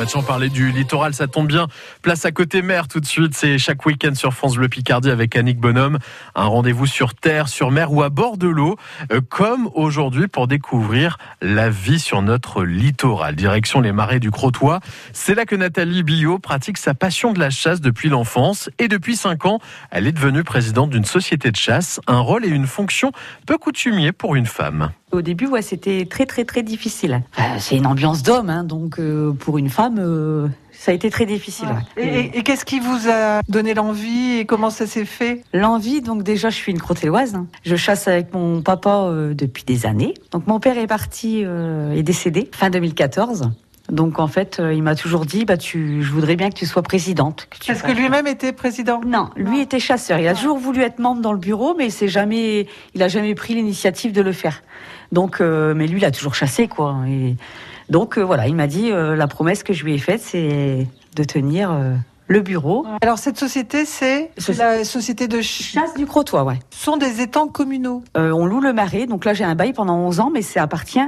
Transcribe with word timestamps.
Maintenant, 0.00 0.22
parler 0.22 0.48
du 0.48 0.72
littoral, 0.72 1.12
ça 1.12 1.26
tombe 1.26 1.46
bien. 1.46 1.66
Place 2.00 2.24
à 2.24 2.32
côté 2.32 2.62
mer 2.62 2.88
tout 2.88 3.00
de 3.00 3.04
suite. 3.06 3.34
C'est 3.34 3.58
chaque 3.58 3.84
week-end 3.84 4.14
sur 4.14 4.32
France 4.32 4.56
Bleu 4.56 4.66
Picardie 4.66 5.10
avec 5.10 5.36
Annick 5.36 5.58
Bonhomme. 5.58 5.98
Un 6.34 6.46
rendez-vous 6.46 6.86
sur 6.86 7.12
terre, 7.12 7.48
sur 7.48 7.70
mer 7.70 7.92
ou 7.92 8.02
à 8.02 8.08
bord 8.08 8.38
de 8.38 8.48
l'eau, 8.48 8.78
euh, 9.12 9.20
comme 9.20 9.68
aujourd'hui 9.74 10.26
pour 10.26 10.46
découvrir 10.46 11.18
la 11.42 11.68
vie 11.68 12.00
sur 12.00 12.22
notre 12.22 12.64
littoral. 12.64 13.36
Direction 13.36 13.82
les 13.82 13.92
marais 13.92 14.20
du 14.20 14.30
Crotoy. 14.30 14.78
C'est 15.12 15.34
là 15.34 15.44
que 15.44 15.54
Nathalie 15.54 16.02
Billot 16.02 16.38
pratique 16.38 16.78
sa 16.78 16.94
passion 16.94 17.34
de 17.34 17.38
la 17.38 17.50
chasse 17.50 17.82
depuis 17.82 18.08
l'enfance. 18.08 18.70
Et 18.78 18.88
depuis 18.88 19.16
cinq 19.16 19.44
ans, 19.44 19.58
elle 19.90 20.06
est 20.06 20.12
devenue 20.12 20.44
présidente 20.44 20.88
d'une 20.88 21.04
société 21.04 21.50
de 21.50 21.56
chasse. 21.56 22.00
Un 22.06 22.20
rôle 22.20 22.46
et 22.46 22.48
une 22.48 22.66
fonction 22.66 23.12
peu 23.46 23.58
coutumier 23.58 24.12
pour 24.12 24.34
une 24.34 24.46
femme. 24.46 24.92
Au 25.12 25.22
début, 25.22 25.46
ouais, 25.46 25.62
c'était 25.62 26.06
très 26.06 26.26
très 26.26 26.44
très 26.44 26.62
difficile. 26.62 27.22
C'est 27.58 27.76
une 27.76 27.86
ambiance 27.86 28.22
d'homme, 28.22 28.50
hein, 28.50 28.64
donc 28.64 28.98
euh, 28.98 29.32
pour 29.32 29.58
une 29.58 29.68
femme, 29.68 29.96
euh, 29.98 30.48
ça 30.72 30.92
a 30.92 30.94
été 30.94 31.10
très 31.10 31.26
difficile. 31.26 31.68
Ouais. 31.96 32.02
Et, 32.04 32.38
et 32.38 32.42
qu'est-ce 32.42 32.64
qui 32.64 32.78
vous 32.80 33.08
a 33.08 33.40
donné 33.48 33.74
l'envie 33.74 34.38
et 34.38 34.44
comment 34.44 34.70
ça 34.70 34.86
s'est 34.86 35.04
fait? 35.04 35.42
L'envie, 35.52 36.00
donc 36.00 36.22
déjà, 36.22 36.48
je 36.50 36.56
suis 36.56 36.72
une 36.72 36.78
crottelloise. 36.80 37.34
Hein. 37.34 37.46
Je 37.64 37.76
chasse 37.76 38.06
avec 38.08 38.32
mon 38.32 38.62
papa 38.62 39.04
euh, 39.04 39.34
depuis 39.34 39.64
des 39.64 39.84
années. 39.84 40.14
Donc 40.30 40.46
mon 40.46 40.60
père 40.60 40.78
est 40.78 40.86
parti, 40.86 41.40
est 41.40 42.02
décédé 42.02 42.48
fin 42.52 42.70
2014. 42.70 43.50
Donc 43.90 44.18
en 44.18 44.26
fait, 44.28 44.58
euh, 44.60 44.72
il 44.72 44.82
m'a 44.82 44.94
toujours 44.94 45.26
dit, 45.26 45.44
bah 45.44 45.56
tu, 45.56 46.02
je 46.02 46.10
voudrais 46.12 46.36
bien 46.36 46.48
que 46.50 46.54
tu 46.54 46.66
sois 46.66 46.82
présidente. 46.82 47.48
Est-ce 47.68 47.82
que 47.82 47.92
lui-même 47.92 48.26
était 48.26 48.52
président? 48.52 49.00
Non, 49.04 49.30
lui 49.36 49.60
était 49.60 49.80
chasseur. 49.80 50.18
Il 50.18 50.28
a 50.28 50.34
toujours 50.34 50.58
voulu 50.58 50.82
être 50.82 50.98
membre 50.98 51.20
dans 51.22 51.32
le 51.32 51.38
bureau, 51.38 51.74
mais 51.76 51.90
c'est 51.90 52.08
jamais, 52.08 52.66
il 52.94 53.02
a 53.02 53.08
jamais 53.08 53.34
pris 53.34 53.54
l'initiative 53.54 54.12
de 54.12 54.22
le 54.22 54.32
faire. 54.32 54.62
Donc, 55.12 55.40
euh, 55.40 55.74
mais 55.74 55.86
lui, 55.86 55.98
il 56.00 56.04
a 56.04 56.10
toujours 56.12 56.34
chassé, 56.34 56.68
quoi. 56.68 56.96
Et 57.08 57.36
donc 57.88 58.16
euh, 58.18 58.22
voilà, 58.22 58.46
il 58.46 58.54
m'a 58.54 58.68
dit, 58.68 58.92
euh, 58.92 59.16
la 59.16 59.26
promesse 59.26 59.62
que 59.64 59.72
je 59.72 59.84
lui 59.84 59.94
ai 59.94 59.98
faite, 59.98 60.20
c'est 60.20 60.86
de 61.16 61.24
tenir 61.24 61.72
le 62.28 62.40
bureau. 62.40 62.86
Alors 63.02 63.18
cette 63.18 63.36
société, 63.36 63.84
c'est 63.84 64.30
Ce- 64.38 64.52
la 64.56 64.84
société 64.84 65.26
de 65.26 65.42
ch- 65.42 65.72
Chasse 65.72 65.94
du 65.94 66.06
Crotoy, 66.06 66.42
ouais. 66.44 66.60
Ce 66.70 66.84
sont 66.84 66.96
des 66.96 67.20
étangs 67.20 67.48
communaux. 67.48 68.04
Euh, 68.16 68.30
on 68.30 68.46
loue 68.46 68.60
le 68.60 68.72
marais, 68.72 69.06
donc 69.06 69.24
là 69.24 69.34
j'ai 69.34 69.42
un 69.42 69.56
bail 69.56 69.72
pendant 69.72 69.96
11 69.98 70.20
ans, 70.20 70.30
mais 70.32 70.42
ça 70.42 70.62
appartient 70.62 71.00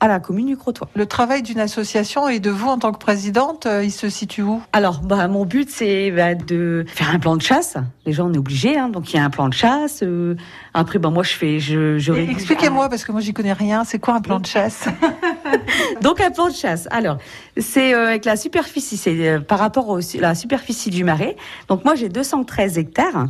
à 0.00 0.08
la 0.08 0.20
commune 0.20 0.46
du 0.46 0.56
Crotoy. 0.56 0.88
Le 0.94 1.06
travail 1.06 1.42
d'une 1.42 1.58
association 1.60 2.28
et 2.28 2.38
de 2.40 2.50
vous 2.50 2.68
en 2.68 2.78
tant 2.78 2.92
que 2.92 2.98
présidente, 2.98 3.66
euh, 3.66 3.84
il 3.84 3.90
se 3.90 4.08
situe 4.08 4.42
où? 4.42 4.62
Alors, 4.72 5.00
bah, 5.00 5.26
mon 5.28 5.44
but, 5.44 5.68
c'est 5.70 6.10
bah, 6.10 6.34
de 6.34 6.84
faire 6.88 7.10
un 7.10 7.18
plan 7.18 7.36
de 7.36 7.42
chasse. 7.42 7.76
Déjà, 8.06 8.24
on 8.24 8.32
est 8.32 8.38
obligé, 8.38 8.78
hein, 8.78 8.88
donc 8.88 9.12
il 9.12 9.16
y 9.16 9.18
a 9.18 9.24
un 9.24 9.30
plan 9.30 9.48
de 9.48 9.54
chasse. 9.54 10.00
euh, 10.02 10.36
après, 10.74 10.98
bah, 10.98 11.10
moi, 11.10 11.22
je 11.22 11.32
fais, 11.32 11.58
je, 11.58 11.98
je 11.98 12.12
Expliquez-moi, 12.12 12.88
parce 12.88 13.04
que 13.04 13.12
moi 13.12 13.20
j'y 13.20 13.32
connais 13.32 13.52
rien, 13.52 13.84
c'est 13.84 13.98
quoi 13.98 14.14
un 14.14 14.20
plan 14.20 14.38
de 14.38 14.46
chasse? 14.46 14.86
Donc, 16.00 16.20
un 16.20 16.30
plan 16.30 16.48
de 16.48 16.54
chasse. 16.54 16.86
Alors, 16.90 17.18
c'est 17.56 17.94
euh, 17.94 18.08
avec 18.08 18.24
la 18.24 18.36
superficie, 18.36 18.96
c'est 18.96 19.28
euh, 19.28 19.40
par 19.40 19.58
rapport 19.58 19.96
à 19.96 20.00
la 20.20 20.34
superficie 20.34 20.90
du 20.90 21.04
marais. 21.04 21.36
Donc, 21.68 21.84
moi, 21.84 21.94
j'ai 21.94 22.08
213 22.08 22.78
hectares. 22.78 23.26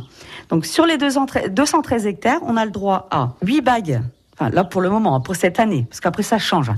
Donc, 0.49 0.65
sur 0.65 0.85
les 0.85 0.97
213 0.97 1.49
213 1.51 2.05
hectares, 2.05 2.41
on 2.43 2.57
a 2.57 2.65
le 2.65 2.71
droit 2.71 3.07
à 3.11 3.35
8 3.43 3.61
bagues. 3.61 4.01
Enfin, 4.39 4.49
là, 4.51 4.63
pour 4.63 4.79
le 4.79 4.89
moment, 4.89 5.15
hein, 5.15 5.19
pour 5.19 5.35
cette 5.35 5.59
année, 5.59 5.85
parce 5.89 5.99
qu'après, 5.99 6.23
ça 6.23 6.37
change. 6.37 6.71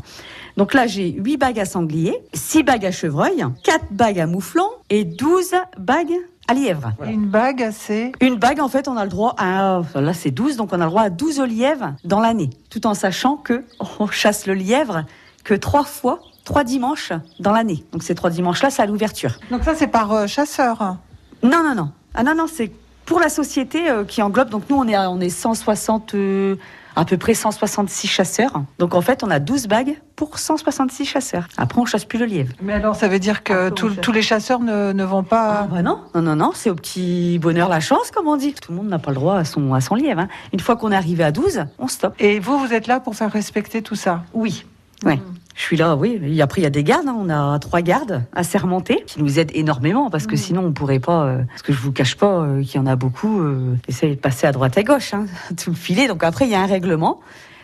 Donc 0.58 0.73
là, 0.73 0.88
j'ai 0.88 1.12
8 1.12 1.38
bagues 1.38 1.59
à 1.59 1.66
sanglier, 1.66 2.18
6 2.34 2.64
bagues 2.64 2.86
à 2.88 2.92
chevreuil, 2.92 3.45
4 3.64 3.86
bagues 3.92 4.20
à 4.20 4.26
mouflon 4.26 4.68
et 4.90 5.03
12 5.03 5.53
bagues 5.78 6.16
à 6.48 6.56
lièvre. 6.56 6.92
Et 7.06 7.12
Une 7.12 7.28
bague, 7.28 7.70
c'est 7.72 8.14
Une 8.20 8.36
bague, 8.38 8.59
en 8.59 8.68
fait, 8.68 8.88
on 8.88 8.98
a 8.98 9.03
le 9.03 9.12
droit 9.12 9.36
à, 9.38 9.81
là 9.94 10.14
c'est 10.14 10.31
12, 10.31 10.58
donc 10.58 10.73
on 10.73 10.81
a 10.81 10.86
le 10.86 10.90
droit 10.90 11.03
à 11.03 11.09
12 11.12 11.40
lièvres 11.42 11.94
dans 12.03 12.20
l'année. 12.20 12.50
Tout 12.72 12.88
en 12.88 12.95
sachant 12.95 13.38
que 13.38 13.64
on 14.00 14.08
chasse 14.08 14.48
le 14.48 14.56
lièvre 14.56 15.06
que 15.44 15.53
trois 15.53 15.84
fois, 15.84 16.20
trois 16.44 16.64
dimanches 16.64 17.14
dans 17.40 17.52
l'année. 17.52 17.86
Donc 17.92 18.02
ces 18.02 18.16
trois 18.16 18.31
dimanches-là, 18.31 18.72
c'est 18.72 18.81
à 18.81 18.88
l'ouverture. 18.88 19.36
Donc 19.52 19.64
ça 19.64 19.75
c'est 19.75 19.88
par 19.88 20.12
euh, 20.12 20.28
chasseur. 20.28 20.98
Non, 21.44 21.64
non, 21.64 21.75
non. 21.75 21.92
Ah 22.16 22.23
non, 22.23 22.34
non, 22.36 22.46
c'est 22.52 22.72
pour 23.05 23.19
la 23.19 23.30
société 23.30 23.89
euh, 23.89 24.03
qui 24.05 24.21
englobe. 24.21 24.49
Donc 24.49 24.63
nous, 24.69 24.77
on 24.77 24.88
est, 24.88 24.95
à- 24.95 25.09
on 25.12 25.19
est 25.19 25.29
160, 25.29 26.16
euh, 26.16 26.56
à 26.95 27.06
peu 27.06 27.17
près 27.17 27.34
166 27.34 28.07
chasseurs. 28.07 28.63
Donc 28.79 28.95
en 28.95 29.01
fait, 29.01 29.23
on 29.23 29.29
a 29.31 29.39
12 29.39 29.67
bagues 29.67 29.97
pour 30.16 30.39
166 30.39 31.06
chasseurs. 31.06 31.47
Après, 31.57 31.79
on 31.81 31.85
chasse 31.85 32.06
plus 32.06 32.19
le 32.19 32.25
lièvre. 32.25 32.53
Mais 32.61 32.73
alors 32.73 32.95
ça 32.95 33.07
veut 33.07 33.19
dire 33.19 33.44
que 33.44 33.67
Ah, 33.67 33.72
tous- 33.72 34.11
les 34.11 34.22
chasseurs 34.22 34.59
ne, 34.59 34.91
ne 34.94 35.03
vont 35.03 35.19
Ah 35.19 35.29
pas... 35.29 35.67
bah 35.72 35.81
non, 35.81 36.00
non, 36.16 36.22
non, 36.22 36.35
non, 36.35 36.51
c'est 36.53 36.69
au 36.69 36.75
petit 36.75 37.40
bonheur 37.40 37.69
la 37.69 37.79
chance, 37.79 38.11
comme 38.11 38.28
on 38.28 38.38
dit. 38.38 38.53
Tout 38.53 38.72
le 38.72 38.78
monde 38.78 38.88
n'a 38.90 39.00
pas 39.00 39.11
le 39.11 39.16
droit 39.16 39.35
à 39.38 39.45
son, 39.45 39.73
à 39.73 39.81
son 39.81 39.95
lièvre. 39.95 40.22
hein. 40.22 40.28
Une 40.53 40.59
fois 40.59 40.75
qu'on 40.75 40.91
est 40.91 40.95
arrivé 40.95 41.23
à 41.23 41.31
12, 41.31 41.66
on 41.79 41.88
stoppe. 41.88 42.16
Et 42.19 42.40
vous, 42.40 42.59
vous 42.59 42.73
êtes 42.73 42.88
là 42.88 43.00
pour 43.00 43.16
faire 43.16 43.31
respecter 43.31 43.81
tout 43.81 43.95
ça? 43.95 44.23
Oui. 44.34 44.66
Ouais. 45.03 45.19
Je 45.56 45.62
suis 45.62 45.78
là, 45.78 45.95
oui. 45.95 46.19
Et 46.23 46.41
après, 46.41 46.62
il 46.62 46.63
y 46.63 46.67
a 46.67 46.72
des 46.72 46.84
gardes. 46.84 47.07
hein. 47.07 47.16
On 47.17 47.29
a 47.29 47.59
trois 47.59 47.81
gardes 47.81 48.23
à 48.34 48.44
sermenter 48.44 49.03
qui 49.06 49.22
nous 49.22 49.39
aident 49.39 49.51
énormément 49.53 50.09
parce 50.09 50.25
que 50.28 50.35
sinon, 50.35 50.63
on 50.66 50.72
pourrait 50.72 51.00
pas. 51.00 51.23
euh, 51.25 51.44
parce 51.50 51.62
que 51.62 51.73
je 51.73 51.79
vous 51.79 51.91
cache 51.91 52.16
pas 52.16 52.41
euh, 52.41 52.62
qu'il 52.63 52.75
y 52.75 52.79
en 52.79 52.88
a 52.88 52.95
beaucoup. 52.95 53.41
Euh, 53.41 53.75
essayent 53.88 54.16
de 54.16 54.19
passer 54.22 54.47
à 54.47 54.51
droite 54.51 54.78
à 54.78 54.84
gauche, 54.84 55.13
hein, 55.13 55.25
tout 55.61 55.69
le 55.72 55.75
filet. 55.75 56.07
Donc 56.07 56.23
après, 56.23 56.45
il 56.45 56.51
y 56.51 56.56
a 56.56 56.61
un 56.61 56.66
règlement. 56.67 57.19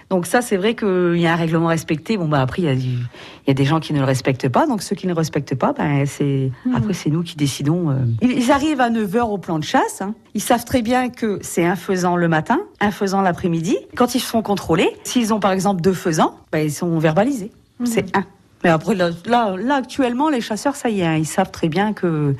Donc 0.09 0.25
ça, 0.25 0.41
c'est 0.41 0.55
vrai 0.55 0.73
qu'il 0.73 1.17
y 1.17 1.27
a 1.27 1.33
un 1.33 1.35
règlement 1.35 1.67
respecté. 1.67 2.15
Bon 2.15 2.29
bah 2.29 2.39
après, 2.41 2.61
il 2.61 2.65
y, 2.65 2.69
a 2.69 2.75
du- 2.75 2.81
il 2.87 3.47
y 3.47 3.51
a 3.51 3.53
des 3.53 3.65
gens 3.65 3.81
qui 3.81 3.91
ne 3.91 3.99
le 3.99 4.05
respectent 4.05 4.47
pas. 4.47 4.65
Donc 4.65 4.81
ceux 4.81 4.95
qui 4.95 5.05
ne 5.05 5.11
le 5.11 5.17
respectent 5.17 5.55
pas, 5.55 5.73
ben 5.73 6.05
c'est 6.05 6.49
après 6.73 6.93
c'est 6.93 7.09
nous 7.09 7.23
qui 7.23 7.35
décidons. 7.35 7.89
euh. 7.89 7.95
Ils 8.21 8.31
ils 8.31 8.51
arrivent 8.51 8.79
à 8.79 8.89
9 8.89 9.11
h 9.11 9.19
au 9.23 9.37
plan 9.37 9.59
de 9.59 9.65
chasse. 9.65 10.01
hein. 10.01 10.13
Ils 10.33 10.39
savent 10.41 10.63
très 10.63 10.81
bien 10.81 11.09
que 11.09 11.39
c'est 11.41 11.65
un 11.65 11.75
faisant 11.75 12.15
le 12.15 12.29
matin, 12.29 12.57
un 12.79 12.91
faisant 12.91 13.19
l'après-midi. 13.21 13.75
Quand 13.97 14.15
ils 14.15 14.21
se 14.21 14.27
font 14.27 14.41
contrôler, 14.41 14.89
s'ils 15.03 15.33
ont 15.33 15.41
par 15.41 15.51
exemple 15.51 15.81
deux 15.81 15.91
faisans, 15.93 16.35
ben, 16.53 16.59
ils 16.59 16.71
sont 16.71 16.97
verbalisés. 16.99 17.51
C'est 17.85 18.15
un. 18.15 18.25
Mais 18.63 18.69
après 18.69 18.95
là, 18.95 19.09
là, 19.25 19.55
là, 19.55 19.75
actuellement, 19.75 20.29
les 20.29 20.41
chasseurs, 20.41 20.75
ça 20.75 20.89
y 20.89 21.01
est, 21.01 21.05
hein, 21.05 21.15
ils 21.15 21.25
savent 21.25 21.51
très 21.51 21.69
bien 21.69 21.93
que 21.93 22.35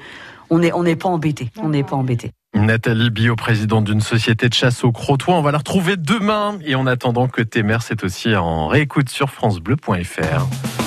on 0.50 0.60
n'est 0.60 0.72
on 0.72 0.84
n'est 0.84 0.96
pas 0.96 1.10
embêté. 1.10 1.52
On 1.62 1.70
n'est 1.70 1.84
pas 1.84 1.96
embêté. 1.96 2.32
Nathalie 2.56 3.12
Billot, 3.12 3.36
présidente 3.36 3.86
d'une 3.86 4.02
société 4.02 4.50
de 4.50 4.54
chasse 4.54 4.84
au 4.84 4.92
Crotoy. 4.92 5.36
On 5.36 5.42
va 5.42 5.52
la 5.52 5.60
retrouver 5.60 5.96
demain. 5.96 6.58
Et 6.66 6.76
en 6.76 6.88
attendant 6.88 7.28
que 7.28 7.42
tes 7.42 7.62
mères, 7.62 7.84
c'est 7.84 8.04
aussi 8.04 8.36
en 8.36 8.68
réécoute 8.68 9.10
sur 9.10 9.30
FranceBleu.fr. 9.30 10.87